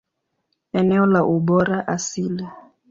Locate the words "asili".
1.97-2.47